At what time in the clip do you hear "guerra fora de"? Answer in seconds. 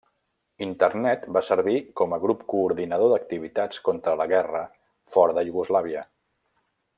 4.35-5.45